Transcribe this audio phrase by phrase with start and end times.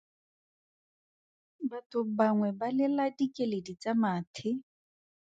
[1.69, 4.49] Batho bangwe ba lela dikeledi tsa mathe.